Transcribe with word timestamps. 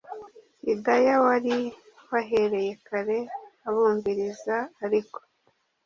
Hidaya 0.65 1.13
wari 1.25 1.55
wahereye 2.11 2.71
kare 2.87 3.17
abumviriza 3.67 4.55
ariko 4.85 5.17